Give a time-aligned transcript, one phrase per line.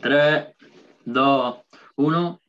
[0.00, 0.46] 3,
[1.04, 1.56] 2,
[1.96, 2.40] 1.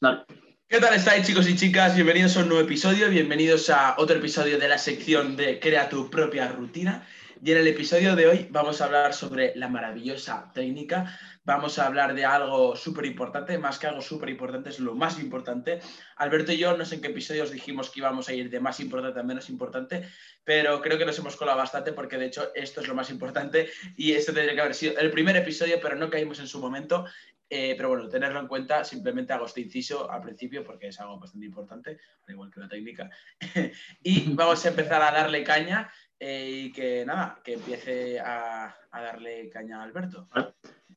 [0.00, 0.24] Dale.
[0.68, 1.94] ¿Qué tal estáis chicos y chicas?
[1.94, 6.10] Bienvenidos a un nuevo episodio, bienvenidos a otro episodio de la sección de Crea tu
[6.10, 7.06] propia rutina.
[7.44, 11.86] Y en el episodio de hoy vamos a hablar sobre la maravillosa técnica, vamos a
[11.86, 15.80] hablar de algo súper importante, más que algo súper importante, es lo más importante.
[16.18, 18.78] Alberto y yo no sé en qué episodios dijimos que íbamos a ir de más
[18.78, 20.08] importante a menos importante,
[20.44, 23.68] pero creo que nos hemos colado bastante porque de hecho esto es lo más importante
[23.96, 27.06] y esto tendría que haber sido el primer episodio, pero no caímos en su momento.
[27.54, 31.18] Eh, pero bueno, tenerlo en cuenta, simplemente hago este inciso al principio porque es algo
[31.18, 33.10] bastante importante, al igual que la técnica.
[34.02, 39.50] y vamos a empezar a darle caña eh, y que nada, que empiece a, darle
[39.50, 40.28] caña a Alberto.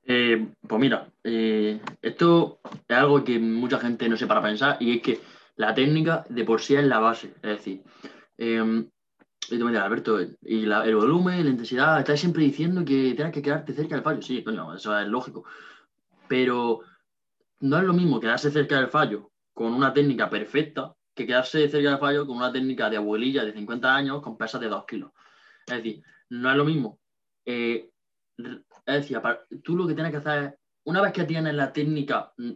[0.05, 5.01] Eh, pues mira, esto es algo que mucha gente no se para pensar y es
[5.01, 5.19] que
[5.55, 7.33] la técnica de por sí es la base.
[7.37, 7.81] Es decir,
[8.37, 8.89] em,
[9.49, 13.33] y tú me dirás, Alberto, y el volumen, la intensidad, estás siempre diciendo que tienes
[13.33, 14.21] que quedarte cerca del fallo.
[14.21, 15.45] Sí, coño, eso es lógico
[16.27, 16.81] pero
[17.59, 21.89] no es lo mismo quedarse cerca del fallo con una técnica perfecta que quedarse cerca
[21.89, 25.11] del fallo con una técnica de abuelilla de 50 años con pesas de 2 kilos.
[25.65, 26.99] Es decir, no es lo mismo.
[27.45, 27.89] Eh,
[28.37, 29.21] es decir,
[29.63, 32.51] tú lo que tienes que hacer es, una vez que tienes la técnica mm,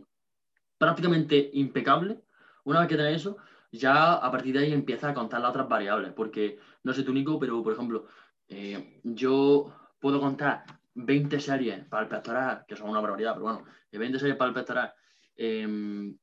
[0.78, 2.20] prácticamente impecable,
[2.66, 3.38] una vez que tienes eso,
[3.72, 7.14] ya a partir de ahí empiezas a contar las otras variables, porque no sé tú,
[7.14, 8.08] Nico, pero por ejemplo,
[8.48, 10.66] eh, yo puedo contar
[10.96, 14.56] 20 series para el pectoral, que son una barbaridad, pero bueno, 20 series para el
[14.56, 14.94] pectoral
[15.36, 16.18] em,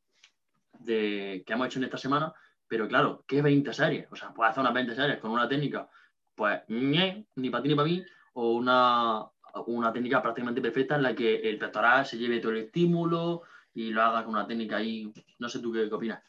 [0.80, 2.32] de, que hemos hecho en esta semana,
[2.69, 4.06] pero claro, ¿qué 20 series?
[4.10, 5.88] O sea, puedes hacer unas 20 series con una técnica,
[6.34, 9.24] pues, ni para ti ni para mí, o una,
[9.66, 13.42] una técnica prácticamente perfecta en la que el pectoral se lleve todo el estímulo
[13.74, 15.12] y lo haga con una técnica ahí.
[15.38, 16.22] No sé tú qué, opinas.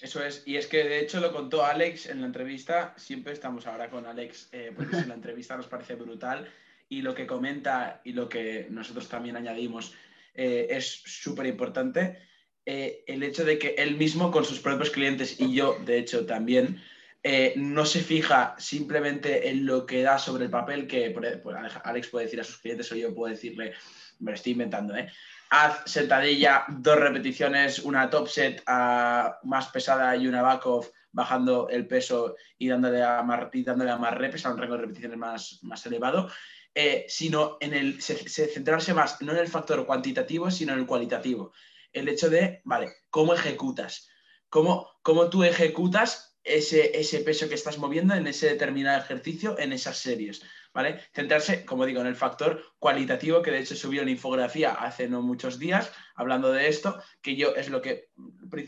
[0.00, 3.66] Eso es, y es que de hecho lo contó Alex en la entrevista, siempre estamos
[3.66, 6.48] ahora con Alex, eh, porque en la entrevista nos parece brutal
[6.88, 9.94] y lo que comenta y lo que nosotros también añadimos
[10.34, 12.18] eh, es súper importante.
[12.64, 16.26] Eh, el hecho de que él mismo con sus propios clientes y yo, de hecho,
[16.26, 16.80] también,
[17.22, 21.40] eh, no se fija simplemente en lo que da sobre el papel, que pues,
[21.84, 23.74] Alex puede decir a sus clientes o yo puedo decirle,
[24.20, 25.08] me lo estoy inventando, ¿eh?
[25.52, 31.86] haz sentadilla, dos repeticiones, una top set más pesada y una back off, bajando el
[31.86, 35.18] peso y dándole a más, y dándole a más reps, a un rango de repeticiones
[35.18, 36.30] más, más elevado.
[36.74, 41.52] Eh, sino en el centrarse más no en el factor cuantitativo, sino en el cualitativo.
[41.92, 44.08] El hecho de, vale, ¿cómo ejecutas?
[44.48, 49.72] ¿Cómo, cómo tú ejecutas ese, ese peso que estás moviendo en ese determinado ejercicio, en
[49.72, 50.42] esas series?
[50.74, 51.00] ¿Vale?
[51.14, 55.20] Centrarse, como digo, en el factor cualitativo, que de hecho subió la infografía hace no
[55.20, 58.08] muchos días, hablando de esto, que yo es lo que,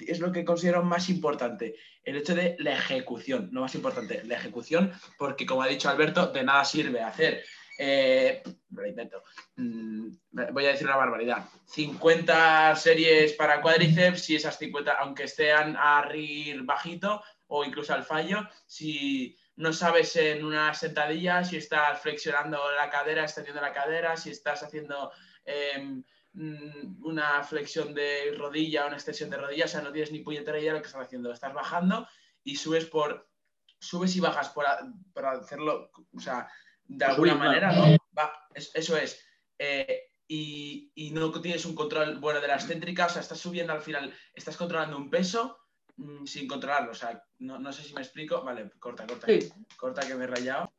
[0.07, 4.37] es lo que considero más importante, el hecho de la ejecución, no más importante, la
[4.37, 7.43] ejecución, porque como ha dicho Alberto, de nada sirve hacer
[7.79, 9.23] eh, lo invento.
[9.57, 10.11] Mm,
[10.53, 11.49] voy a decir una barbaridad.
[11.67, 18.05] 50 series para cuádriceps, si esas 50, aunque estén a rir bajito o incluso al
[18.05, 24.17] fallo, si no sabes en una sentadilla si estás flexionando la cadera, extendiendo la cadera,
[24.17, 25.13] si estás haciendo
[25.45, 26.03] em,
[26.33, 30.21] mm, una flexión de rodilla o una extensión de rodilla, o sea, no tienes ni
[30.21, 31.33] puñetera idea de lo que estás haciendo.
[31.33, 32.09] Estás bajando
[32.43, 33.29] y subes por
[33.79, 34.65] subes y bajas por,
[35.13, 36.49] por hacerlo, o sea,
[36.87, 37.97] de alguna manera, ¿no?
[38.75, 39.25] eso es.
[39.59, 43.83] Eh, y, no tienes un control bueno de las céntricas, o sea, estás subiendo al
[43.83, 45.59] final, estás controlando un peso
[45.97, 48.43] mm, sin controlarlo, o sea, no, sé si me explico.
[48.43, 49.27] Vale, corta, corta.
[49.77, 50.73] Corta que me he rayado.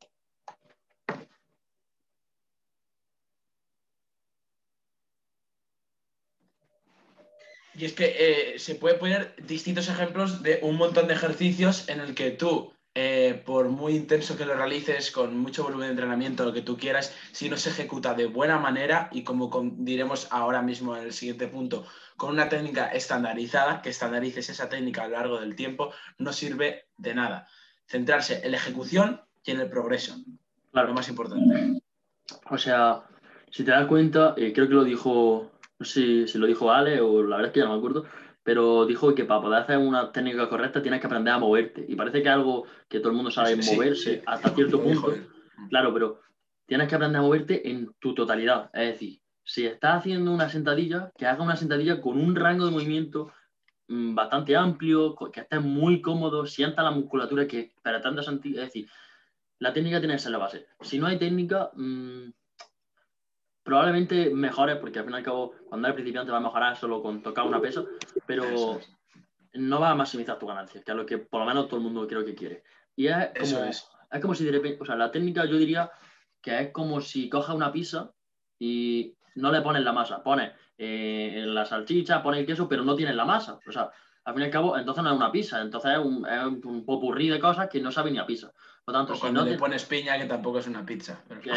[7.77, 11.99] Y es que eh, se puede poner distintos ejemplos de un montón de ejercicios en
[11.99, 16.45] el que tú eh, por muy intenso que lo realices, con mucho volumen de entrenamiento,
[16.45, 20.61] lo que tú quieras, si no se ejecuta de buena manera y como diremos ahora
[20.61, 21.85] mismo en el siguiente punto,
[22.16, 26.85] con una técnica estandarizada, que estandarices esa técnica a lo largo del tiempo, no sirve
[26.97, 27.50] de nada.
[27.85, 30.16] Centrarse en la ejecución y en el progreso.
[30.72, 30.88] Claro.
[30.88, 31.81] Lo más importante.
[32.50, 33.03] O sea,
[33.51, 37.01] si te das cuenta, eh, creo que lo dijo, no sé si lo dijo Ale
[37.01, 38.06] o la verdad es que ya no me acuerdo,
[38.45, 41.83] pero dijo que para poder hacer una técnica correcta tienes que aprender a moverte.
[41.88, 45.15] Y parece que algo que todo el mundo sabe moverse hasta cierto punto.
[45.69, 46.19] Claro, pero
[46.68, 48.69] tienes que aprender a moverte en tu totalidad.
[48.71, 52.71] Es decir, si estás haciendo una sentadilla, que haga una sentadilla con un rango de
[52.71, 53.31] movimiento
[53.88, 58.62] mm, bastante amplio, que estés muy cómodo, sienta la musculatura que para tanto sentido.
[58.62, 58.88] Es decir,
[59.57, 60.68] la técnica tiene que ser la base.
[60.81, 62.30] Si no hay técnica, mmm,
[63.65, 67.01] probablemente mejores, porque al fin y al cabo, cuando eres principiante va a mejorar solo
[67.01, 67.83] con tocar una pesa,
[68.27, 68.79] pero
[69.53, 71.83] no va a maximizar tu ganancia, que es lo que por lo menos todo el
[71.83, 72.63] mundo creo que quiere.
[72.95, 73.89] Y es como, es.
[74.21, 75.89] como si de repente, o sea, la técnica yo diría
[76.39, 78.12] que es como si cojas una pizza
[78.59, 82.95] y no le pones la masa, pones eh, la salchicha, pones el queso, pero no
[82.95, 83.59] tienes la masa.
[83.68, 83.89] O sea,
[84.25, 86.83] al fin y al cabo, entonces no es una pizza, entonces es un, es un
[86.86, 88.51] popurrí de cosas que no sabe ni a pizza.
[88.83, 91.19] Por tanto, O si cuando no le te- pones piña, que tampoco es una pizza.
[91.27, 91.42] pero-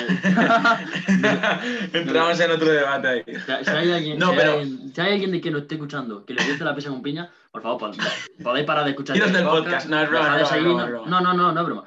[1.92, 3.22] Entramos en otro debate ahí.
[3.64, 6.24] si hay- alguien, No, si pero- hay si hay alguien de que nos esté escuchando
[6.24, 9.16] que le guste la pizza con piña, por favor, pod- podéis parar de escuchar.
[9.16, 9.88] Iros este del podcast.
[9.88, 11.06] No, es broma, es broma, broma.
[11.08, 11.84] No, no, no, no es broma.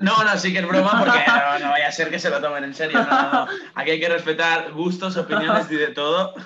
[0.00, 2.40] No, no, sí que es broma porque no, no vaya a ser que se lo
[2.40, 2.98] tomen en serio.
[2.98, 3.46] No, no, no.
[3.76, 6.34] Aquí hay que respetar gustos, opiniones y de todo.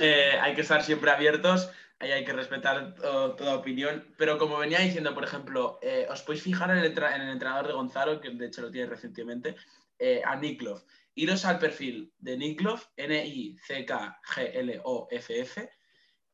[0.00, 1.70] Eh, hay que estar siempre abiertos.
[1.98, 4.14] Ahí hay que respetar to- toda opinión.
[4.18, 8.20] Pero como venía diciendo, por ejemplo, eh, os podéis fijar en el, entrenador de Gonzalo,
[8.20, 9.56] que de hecho lo tiene recientemente,
[9.98, 10.84] eh, a Niklov.
[11.14, 14.10] Iros al perfil de Niklov, N-I-C-K-G-L-O-F-F,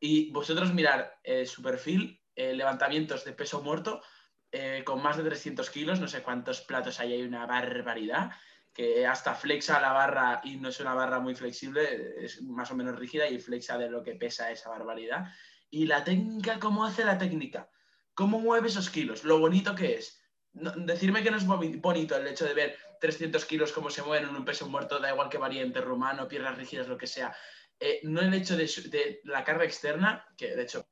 [0.00, 4.02] y vosotros mirar eh, su perfil, levantamientos de peso muerto,
[4.84, 8.30] con más de 300 kilos, no sé cuántos platos hay, hay una barbaridad,
[8.72, 12.74] que hasta flexa la barra y no es una barra muy flexible, es más o
[12.74, 15.26] menos rígida y flexa de lo que pesa esa barbaridad.
[15.72, 17.70] Y la técnica, ¿cómo hace la técnica?
[18.12, 19.24] ¿Cómo mueve esos kilos?
[19.24, 20.20] Lo bonito que es.
[20.52, 24.28] Decirme que no es boni- bonito el hecho de ver 300 kilos cómo se mueven
[24.28, 27.34] en un peso muerto, da igual que variante rumano, piernas rígidas, lo que sea.
[27.80, 30.86] Eh, no el hecho de, de la carga externa, que de hecho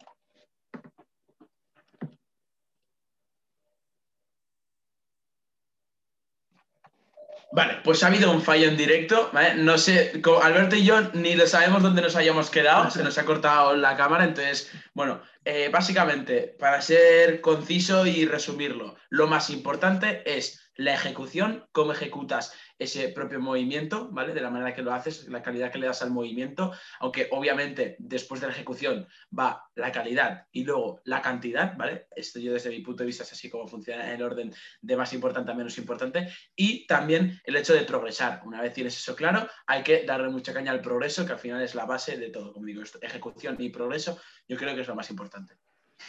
[7.52, 9.30] Vale, pues ha habido un fallo en directo.
[9.56, 13.24] No sé, Alberto y yo ni lo sabemos dónde nos hayamos quedado, se nos ha
[13.24, 20.22] cortado la cámara, entonces, bueno, eh, básicamente, para ser conciso y resumirlo, lo más importante
[20.26, 24.32] es la ejecución, cómo ejecutas ese propio movimiento, ¿vale?
[24.32, 27.94] De la manera que lo haces, la calidad que le das al movimiento, aunque obviamente
[27.98, 29.06] después de la ejecución
[29.38, 32.06] va la calidad y luego la cantidad, ¿vale?
[32.16, 35.12] Esto yo desde mi punto de vista es así como funciona el orden de más
[35.12, 38.40] importante a menos importante y también el hecho de progresar.
[38.46, 41.62] Una vez tienes eso claro, hay que darle mucha caña al progreso, que al final
[41.62, 42.54] es la base de todo.
[42.54, 44.18] Como digo, ejecución y progreso,
[44.48, 45.58] yo creo que es lo más importante.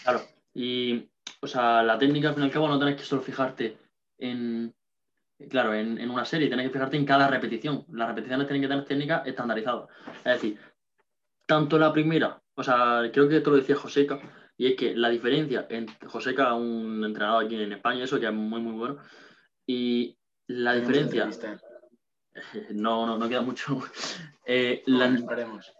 [0.03, 0.21] Claro.
[0.53, 1.09] Y,
[1.41, 3.77] o sea, la técnica, al fin y al cabo, no tenés que solo fijarte
[4.17, 4.73] en,
[5.49, 7.85] claro, en, en una serie, tenés que fijarte en cada repetición.
[7.91, 9.87] Las repeticiones tienen que tener técnicas estandarizadas.
[10.17, 10.59] Es decir,
[11.45, 14.19] tanto la primera, o sea, creo que esto lo decía Joseca,
[14.57, 18.33] y es que la diferencia entre Joseca, un entrenador aquí en España, eso que es
[18.33, 18.97] muy, muy bueno,
[19.65, 20.17] y
[20.47, 21.29] la diferencia,
[22.71, 23.81] no, no, no queda mucho.
[24.43, 25.07] Eh, la,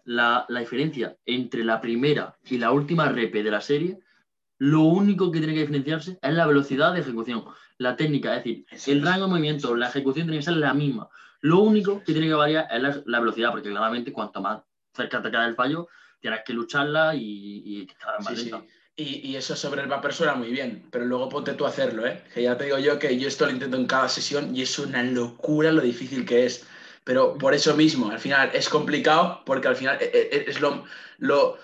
[0.05, 3.99] la, la diferencia entre la primera y la última repe de la serie,
[4.59, 7.43] lo único que tiene que diferenciarse es la velocidad de ejecución,
[7.81, 8.65] la técnica, es decir,
[8.97, 11.09] el rango de movimiento, la ejecución tiene que ser la misma.
[11.41, 14.61] Lo único que tiene que variar es la, la velocidad, porque claramente cuanto más
[14.95, 15.87] cerca te queda el fallo,
[16.19, 17.21] tienes que lucharla y,
[17.65, 17.87] y
[18.19, 18.41] más Sí, sí.
[18.51, 18.63] lenta.
[18.95, 22.05] Y, y eso sobre el vapor suena muy bien, pero luego ponte tú a hacerlo,
[22.05, 22.23] ¿eh?
[22.33, 24.77] Que ya te digo yo que yo esto lo intento en cada sesión y es
[24.77, 26.67] una locura lo difícil que es.
[27.03, 30.83] Pero por eso mismo, al final es complicado porque al final eh, eh, es lo,
[31.17, 31.57] lo, o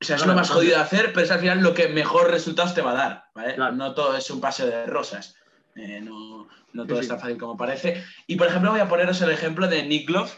[0.00, 2.30] sea, es Claro, lo más jodido de hacer, pero es al final lo que mejor
[2.30, 3.54] resultados te va a dar, ¿vale?
[3.56, 3.74] Claro.
[3.74, 5.34] No todo es un paseo de rosas.
[5.76, 8.04] Eh, no, no todo Sí, es tan fácil como parece.
[8.26, 10.32] Y por ejemplo, voy a poneros el ejemplo de Nick Love,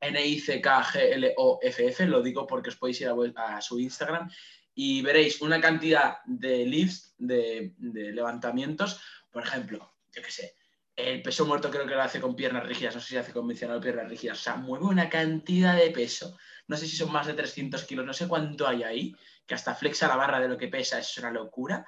[0.00, 4.30] N-I-C-K-G-L-O-F-F, lo digo porque os podéis ir a, su Instagram
[4.74, 9.00] y veréis una cantidad de lifts, de, de levantamientos,
[9.30, 10.54] por ejemplo, yo qué sé,
[10.94, 13.80] el peso muerto creo que lo hace con piernas rígidas, no sé si hace convencional
[13.80, 17.34] piernas rígidas, o sea, mueve una cantidad de peso, no sé si son más de
[17.34, 19.16] 300 kilos, no sé cuánto hay ahí,
[19.46, 21.86] que hasta flexa la barra de lo que pesa, es una locura.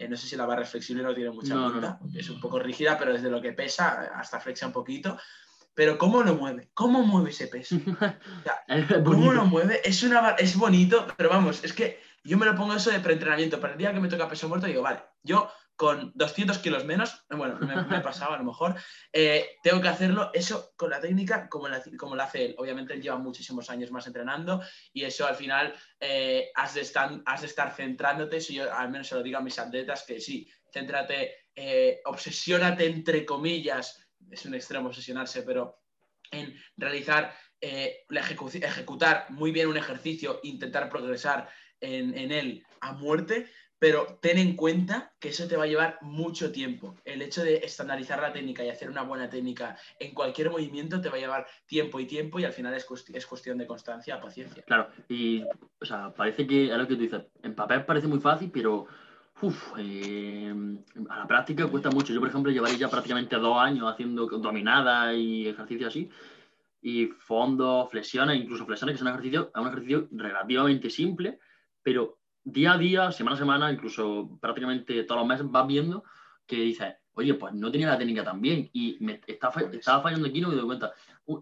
[0.00, 2.30] Eh, no sé si la barra es flexible, no tiene mucha No, no, pinta, es
[2.30, 5.18] un poco rígida, pero desde lo que pesa hasta flexa un poquito.
[5.74, 6.70] Pero ¿cómo lo mueve?
[6.72, 7.76] ¿Cómo mueve ese peso?
[8.66, 9.82] Es ¿Cómo lo mueve?
[9.84, 13.60] Es, una, es bonito, pero vamos, es que yo me lo pongo eso de preentrenamiento.
[13.60, 17.24] Para el día que me toca peso muerto, digo, vale, yo con 200 kilos menos,
[17.30, 18.74] bueno, me, me he pasado a lo mejor,
[19.14, 22.54] eh, tengo que hacerlo eso con la técnica como la, como la hace él.
[22.58, 24.60] Obviamente él lleva muchísimos años más entrenando
[24.92, 28.90] y eso al final eh, has, de estar, has de estar centrándote, si yo al
[28.90, 34.44] menos se lo digo a mis atletas, que sí, céntrate, eh, obsesiónate entre comillas, es
[34.44, 35.80] un extremo obsesionarse, pero
[36.30, 41.48] en realizar eh, la ejecu- ejecutar muy bien un ejercicio, intentar progresar
[41.80, 45.98] en, en él a muerte, pero ten en cuenta que eso te va a llevar
[46.02, 46.94] mucho tiempo.
[47.02, 51.08] El hecho de estandarizar la técnica y hacer una buena técnica en cualquier movimiento te
[51.08, 54.62] va a llevar tiempo y tiempo y al final es, es cuestión de constancia, paciencia.
[54.64, 55.42] Claro, y,
[55.80, 58.86] o sea, parece que, es lo que tú dices, en papel parece muy fácil, pero
[59.40, 60.54] uf, eh,
[61.08, 62.12] a la práctica cuesta mucho.
[62.12, 66.10] Yo, por ejemplo, llevaré ya prácticamente dos años haciendo dominadas y ejercicios así,
[66.82, 71.38] y fondos, flexiones, incluso flexiones, que son ejercicios, un ejercicio relativamente simple,
[71.82, 76.04] pero día a día, semana a semana, incluso prácticamente todos los meses vas viendo
[76.46, 79.74] que dices, oye, pues no tenía la técnica tan bien y me estaba, Pues.
[79.74, 80.92] estaba fallando aquí y no me doy cuenta.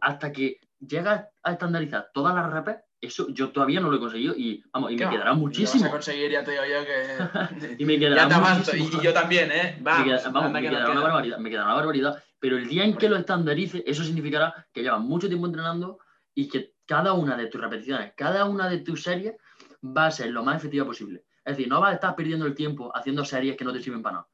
[0.01, 4.35] Hasta que llegas a estandarizar todas las repes, eso yo todavía no lo he conseguido
[4.37, 5.11] y, vamos, y ¿Qué me va?
[5.13, 5.91] quedará Lo vas a muchísimo.
[5.91, 7.77] conseguir, ya te digo yo que.
[7.83, 9.03] Y me quedará ya te avanzo, y, muchísimo.
[9.03, 9.75] y yo también, ¿eh?
[9.79, 12.23] Me Vamos, queda- vamos, anda me quedará una barbaridad, me quedará una barbaridad.
[12.41, 15.99] Pero el día en que lo estandarice, eso significará que llevas mucho tiempo entrenando
[16.35, 19.35] y que cada una de tus repeticiones, cada una de tus series
[19.83, 21.25] va a ser lo más efectiva posible.
[21.45, 24.03] Es decir, no vas a estar perdiendo el tiempo haciendo series que no te sirven
[24.03, 24.29] para nada.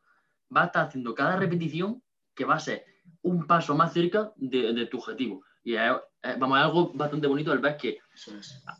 [0.49, 2.03] Vas a estar haciendo cada repetición
[2.35, 2.85] que va a ser
[3.23, 5.45] un paso más cerca de, de tu objetivo.
[5.63, 7.99] Y es, es- vamos, es algo bastante bonito el ver que es.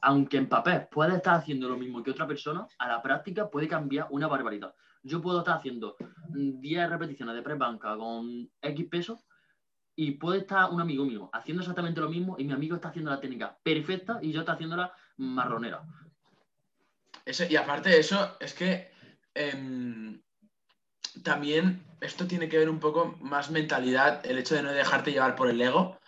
[0.03, 3.69] aunque en papel pueda estar haciendo lo mismo que otra persona, a la práctica puede
[3.69, 4.75] cambiar una barbaridad.
[5.03, 5.97] Yo puedo estar haciendo
[6.31, 9.21] mm, 10 repeticiones de press banca con X pesos
[9.97, 13.11] y puede estar un amigo mío haciendo exactamente lo mismo y mi amigo está haciendo
[13.11, 15.83] la técnica perfecta y yo está haciéndola marronera.
[17.25, 18.93] Eso- y aparte de eso, es que
[19.35, 20.23] em,
[21.23, 25.35] también esto tiene que ver un poco más mentalidad, el hecho de no dejarte llevar
[25.35, 25.99] por el ego,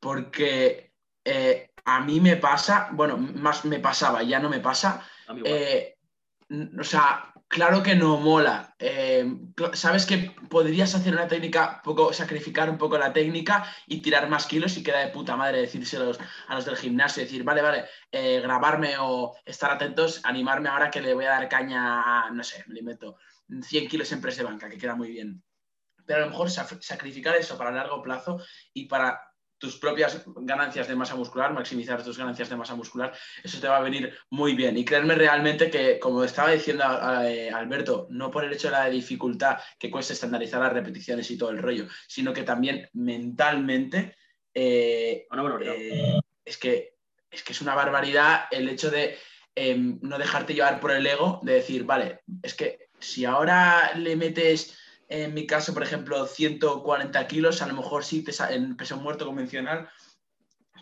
[0.00, 0.92] porque
[1.24, 5.06] eh, a mí me pasa, bueno, más me pasaba, ya no me pasa,
[5.44, 5.96] eh,
[6.78, 8.74] o sea, claro que no mola.
[8.78, 14.28] Cl- Sabes que podrías hacer una técnica, poco, sacrificar un poco la técnica y tirar
[14.28, 16.18] más kilos y queda de puta madre decírselos
[16.48, 21.00] a los del gimnasio, decir, vale, vale, eh, grabarme o estar atentos, animarme ahora que
[21.02, 23.16] le voy a dar caña a, no sé, me invento,
[23.62, 25.42] 100 kilos en press de banca, que queda muy bien.
[26.06, 28.40] Pero a lo mejor sa- sacrificar eso para largo plazo
[28.74, 29.20] y para
[29.62, 33.12] tus propias ganancias de masa muscular, maximizar tus ganancias de masa muscular,
[33.44, 34.76] eso te va a venir muy bien.
[34.76, 38.66] Y creerme realmente que, como estaba diciendo a- a- eh, Alberto, no por el hecho
[38.68, 42.88] de la dificultad que cuesta estandarizar las repeticiones y todo el rollo, sino que también
[42.94, 44.16] mentalmente
[44.52, 45.74] eh, Una barbaridad.
[45.78, 46.96] eh, es, que,
[47.30, 49.16] es que es una barbaridad el hecho de
[49.54, 54.16] em, no dejarte llevar por el ego, de decir, vale, es que si ahora le
[54.16, 54.76] metes,
[55.12, 59.26] en mi caso, por ejemplo, 140 kilos, a lo mejor sí te en peso muerto
[59.26, 59.88] convencional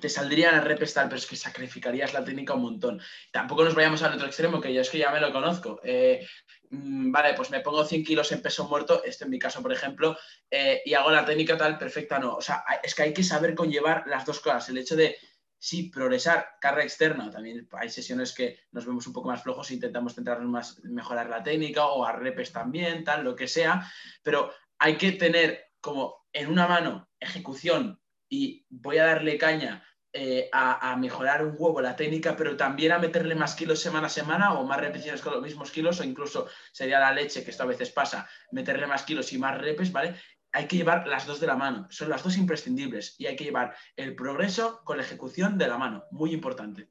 [0.01, 3.01] te saldrían a repes tal, pero es que sacrificarías la técnica un montón.
[3.31, 5.81] Tampoco nos vayamos al otro extremo, que yo es que ya me lo conozco.
[5.85, 6.27] Eh,
[6.71, 9.73] mm, vale, pues me pongo 100 kilos en peso muerto, este en mi caso, por
[9.73, 10.17] ejemplo,
[10.51, 12.35] eh, y hago la técnica tal, perfecta, no.
[12.35, 14.69] O sea, es que hay que saber conllevar las dos cosas.
[14.71, 15.17] El hecho de,
[15.61, 19.75] sí, progresar, carga externa, también hay sesiones que nos vemos un poco más flojos e
[19.75, 23.87] intentamos centrarnos más, mejorar la técnica o a repes también, tal, lo que sea,
[24.23, 30.49] pero hay que tener como en una mano ejecución y voy a darle caña eh,
[30.51, 34.11] a, a mejorar un huevo la técnica, pero también a meterle más kilos semana a
[34.11, 37.65] semana o más repeticiones con los mismos kilos o incluso sería la leche, que esto
[37.65, 40.17] a veces pasa, meterle más kilos y más repes, ¿vale?
[40.53, 43.45] Hay que llevar las dos de la mano, son las dos imprescindibles y hay que
[43.45, 46.89] llevar el progreso con la ejecución de la mano, muy importante,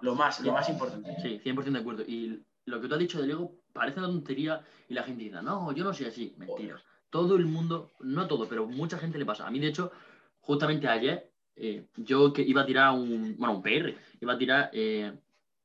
[0.00, 1.14] lo más, lo más importante.
[1.20, 2.02] Sí, 100% de acuerdo.
[2.02, 5.42] Y lo que tú has dicho del ego parece una tontería y la gente dice,
[5.42, 6.34] no, yo no soy así.
[6.36, 6.76] Mentira.
[7.10, 9.46] Todo el mundo, no todo, pero mucha gente le pasa.
[9.46, 9.92] A mí, de hecho,
[10.40, 14.70] justamente ayer, eh, yo que iba a tirar un, bueno, un PR, iba a tirar,
[14.72, 15.12] eh,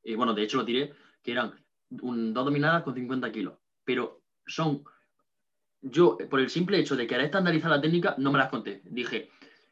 [0.02, 1.54] eh, bueno, de hecho lo tiré, que eran
[2.02, 3.54] un, dos dominadas con 50 kilos.
[3.84, 4.82] Pero son,
[5.82, 8.82] yo, por el simple hecho de querer estandarizar la técnica, no me las conté.
[8.84, 9.30] Dije,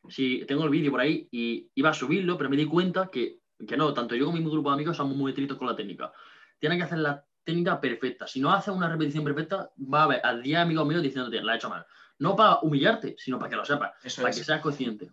[0.08, 3.40] si tengo el vídeo por ahí y iba a subirlo, pero me di cuenta que,
[3.66, 6.12] que no, tanto yo como mi grupo de amigos somos muy estrictos con la técnica.
[6.58, 8.26] Tienen que hacer la técnica perfecta.
[8.26, 11.54] Si no haces una repetición perfecta, va a haber a 10 amigos míos diciéndote, la
[11.54, 11.84] he hecho mal.
[12.18, 14.38] No para humillarte, sino para que lo sepas, Eso para es.
[14.38, 15.10] que seas consciente.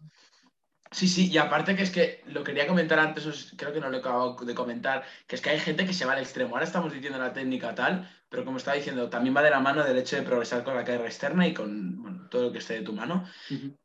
[0.94, 3.90] Sí, sí, y aparte que es que lo quería comentar antes, os- creo que no
[3.90, 6.54] lo he acabado de comentar, que es que hay gente que se va al extremo.
[6.56, 9.84] Ahora estamos diciendo la técnica tal, pero como estaba diciendo, también va de la mano
[9.84, 12.76] del hecho de progresar con la carga externa y con bueno, todo lo que esté
[12.76, 13.26] de tu mano.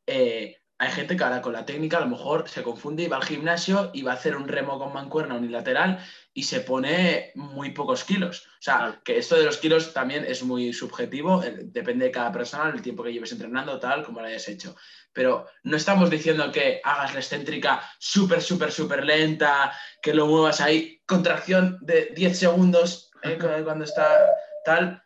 [0.07, 3.17] Eh, hay gente que ahora con la técnica a lo mejor se confunde y va
[3.17, 5.99] al gimnasio y va a hacer un remo con mancuerna unilateral
[6.33, 8.47] y se pone muy pocos kilos.
[8.47, 8.95] O sea, Claro.
[9.03, 12.81] que esto de los kilos también es muy subjetivo, eh, depende de cada persona, el
[12.81, 14.77] tiempo que lleves entrenando, tal, como lo hayas hecho.
[15.13, 20.61] Pero no estamos diciendo que hagas la excéntrica súper, súper, súper lenta, que lo muevas
[20.61, 24.07] ahí, contracción de 10 segundos eh, cu- cuando está
[24.65, 25.03] tal,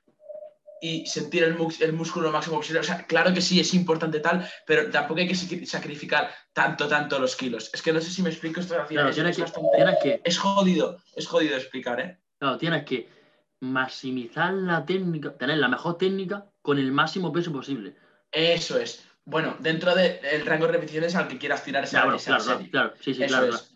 [0.83, 2.81] y sentir el, el músculo lo máximo posible.
[2.81, 6.89] O sea, claro que sí, es importante tal, pero tampoco hay que sacri- sacrificar tanto,
[6.89, 7.71] tanto los kilos.
[7.73, 9.43] Es que no sé si me explico esto al final, Claro, es- tienes es que,
[9.43, 12.19] bastante- tienes que, es jodido, es jodido explicar, ¿eh?
[12.39, 13.09] claro, tienes que
[13.61, 17.95] maximizar la técnica, tener la mejor técnica con el máximo peso posible.
[18.31, 19.05] Eso es.
[19.25, 22.59] Bueno, dentro del rango de repeticiones al que quieras tirar esa, Claro, esa claro, claro,
[22.59, 22.71] serie.
[22.73, 23.75] claro, sí, sí, Eso claro, es.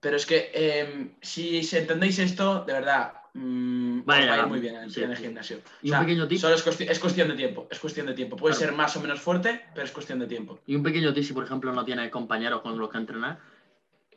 [0.00, 4.36] Pero es que eh, si, si entendéis esto, de verdad, mm, Vale, os va a
[4.36, 5.58] ir nada, muy bien en, sí, en el gimnasio.
[5.82, 8.06] Y O sea, un pequeño tip, Solo es, cuesti- es cuestión de tiempo, es cuestión
[8.06, 8.36] de tiempo.
[8.36, 8.70] Puede Claro.
[8.70, 10.58] ser más o menos fuerte, pero es cuestión de tiempo.
[10.66, 13.38] y un pequeño tip si por ejemplo no tienes compañeros con los que entrenar,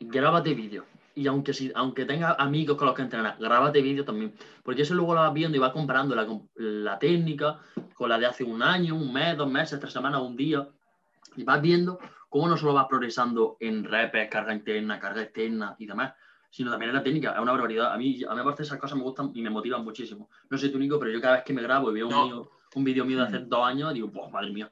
[0.00, 0.84] grábate vídeos.
[1.14, 4.32] y aunque, si, aunque tengas amigos con los que entrenar, grábate vídeo también.
[4.62, 7.58] Porque eso luego lo vas viendo y vas comparando la, la, técnica
[7.94, 10.66] con la de hace un año, un mes, dos meses, tres semanas, un día.
[11.36, 11.98] Y vas viendo
[12.30, 16.14] cómo no solo vas progresando en repes, carga interna, carga externa y demás,
[16.52, 17.32] sino también en la técnica.
[17.32, 17.92] Es una barbaridad.
[17.92, 20.28] A mí, a mí me parece esas cosas me gustan y me motivan muchísimo.
[20.50, 22.84] No sé tú, Nico, pero yo cada vez que me grabo y veo un, un
[22.84, 23.48] vídeo mío de hace mm.
[23.48, 24.70] dos años, digo, pues madre mía.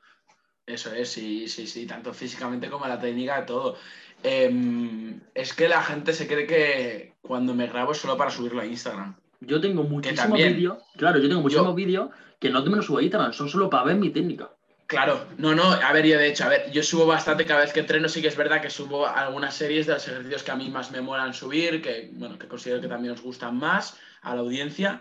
[0.66, 3.76] Eso es, sí, sí, sí, tanto físicamente como la técnica, todo.
[4.22, 8.60] Em, es que la gente se cree que cuando me grabo es solo para subirlo
[8.60, 9.16] a Instagram.
[9.40, 12.98] Yo tengo muchísimos vídeos, claro, yo tengo muchísimos vídeos que no te me los subo
[12.98, 14.50] a Instagram, son solo para ver mi técnica.
[14.90, 17.72] Claro, no, no, a ver, yo de hecho, a ver, yo subo bastante cada vez
[17.72, 20.56] que entreno, sí que es verdad que subo algunas series de los ejercicios que a
[20.56, 24.34] mí más me molan subir, que, bueno, que considero que también os gustan más a
[24.34, 25.00] la audiencia,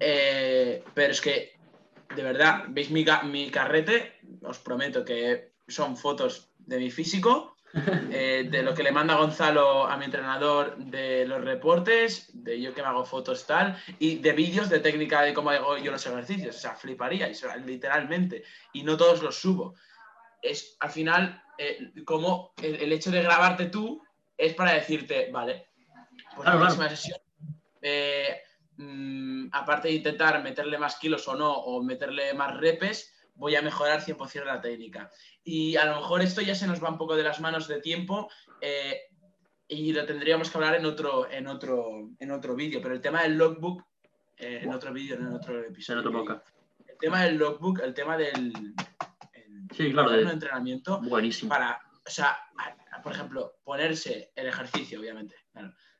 [0.00, 1.56] eh, pero es que,
[2.16, 7.57] de verdad, veis mi, mi carrete, os prometo que son fotos de mi físico,
[8.10, 12.74] eh, de lo que le manda Gonzalo a mi entrenador de los reportes, de yo
[12.74, 16.06] que me hago fotos tal, y de vídeos de técnica de cómo hago yo los
[16.06, 16.56] ejercicios.
[16.56, 17.30] O sea, fliparía,
[17.64, 18.44] literalmente.
[18.72, 19.74] Y no todos los subo.
[20.40, 24.02] Es al final, eh, como el, hecho de grabarte tú
[24.36, 25.68] es para decirte, vale,
[26.36, 27.18] pues la próxima sesión,
[27.82, 28.42] eh,
[28.76, 33.62] mm, aparte de intentar meterle más kilos o no, o meterle más repes, voy a
[33.62, 35.10] mejorar 100% la técnica.
[35.42, 37.80] Y a lo mejor esto ya se nos va un poco de las manos de
[37.80, 38.28] tiempo
[38.60, 39.00] eh,
[39.68, 43.22] y lo tendríamos que hablar en otro, en otro, en otro vídeo, pero el tema
[43.22, 43.84] del logbook,
[44.36, 46.00] eh, en otro vídeo, en otro episodio.
[46.00, 46.42] En otro
[46.86, 48.52] el tema del logbook, el tema del
[49.74, 51.00] sí, claro, de, entrenamiento.
[51.00, 51.48] Buenísimo.
[51.48, 52.36] Para, o sea,
[53.02, 55.36] por ejemplo, ponerse el ejercicio, obviamente,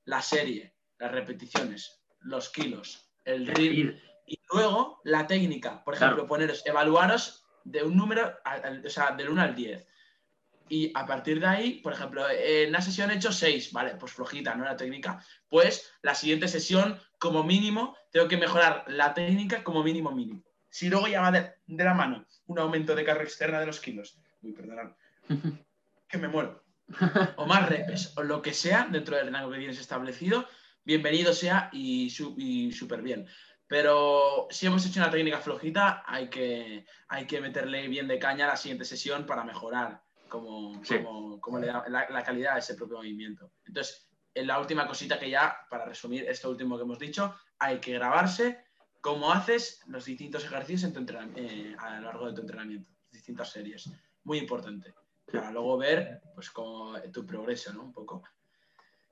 [0.07, 3.93] la serie, las repeticiones, los kilos, el ritmo
[4.29, 8.39] y luego la técnica, por ejemplo, poneros, evaluaros de un número,
[8.85, 9.87] o sea, del 1 al 10.
[10.71, 14.13] Y a partir de ahí, por ejemplo, en una sesión he hecho 6, vale, pues
[14.13, 14.65] flojita, ¿no?
[14.65, 15.25] La técnica.
[15.49, 20.43] Pues la siguiente sesión, como mínimo, tengo que mejorar la técnica como mínimo mínimo.
[20.69, 24.19] Si luego ya va de, la mano un aumento de carga externa de los kilos,
[24.43, 24.93] uy, perdonad,
[26.09, 26.63] que me muero,
[27.37, 30.47] o más repes, o lo que sea dentro del rango que tienes establecido,
[30.85, 33.27] bienvenido sea y súper bien.
[33.69, 38.47] Pero si hemos hecho una técnica flojita, hay que, hay que meterle bien de caña
[38.47, 40.81] a la siguiente sesión para mejorar como,
[41.41, 43.53] como, le da la, calidad a ese propio movimiento.
[43.67, 47.79] Entonces, en la última cosita que ya, para resumir esto último que hemos dicho, hay
[47.79, 48.65] que grabarse
[49.03, 53.51] cómo haces los distintos ejercicios en tu eh, a lo largo de tu entrenamiento, distintas
[53.51, 53.91] series.
[54.25, 54.95] Muy importante.
[55.31, 57.83] Para luego ver pues, cómo, tu progreso, ¿no?
[57.83, 58.23] Un poco.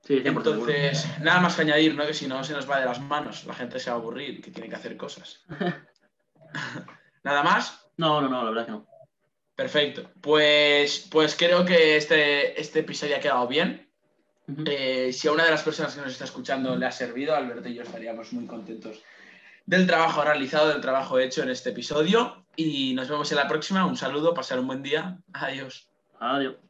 [0.09, 2.05] Entonces, nada más que añadir, ¿no?
[2.05, 4.41] Que si no se nos va de las manos, la gente se va a aburrir
[4.41, 5.45] que tiene que hacer cosas.
[7.23, 7.89] ¿Nada más?
[7.97, 8.87] No, no, no, la verdad que no.
[9.55, 10.11] Perfecto.
[10.21, 13.89] Pues, pues creo que este, este episodio ha quedado bien.
[14.65, 17.67] Eh, si a una de las personas que nos está escuchando le ha servido, Alberto
[17.67, 19.01] y yo estaríamos muy contentos
[19.65, 22.45] del trabajo realizado, del trabajo hecho en este episodio.
[22.55, 23.85] Y nos vemos en la próxima.
[23.85, 25.17] Un saludo, pasar un buen día.
[25.33, 25.89] Adiós.
[26.19, 26.66] Adiós.